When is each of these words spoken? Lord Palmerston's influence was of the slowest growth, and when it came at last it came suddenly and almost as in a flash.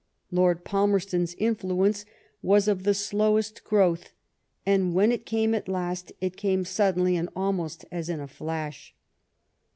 Lord 0.31 0.63
Palmerston's 0.63 1.35
influence 1.37 2.05
was 2.41 2.67
of 2.67 2.85
the 2.85 2.93
slowest 2.95 3.63
growth, 3.63 4.13
and 4.65 4.95
when 4.95 5.11
it 5.11 5.27
came 5.27 5.53
at 5.53 5.67
last 5.67 6.11
it 6.19 6.35
came 6.37 6.65
suddenly 6.65 7.15
and 7.15 7.29
almost 7.35 7.85
as 7.91 8.09
in 8.09 8.19
a 8.19 8.27
flash. 8.27 8.95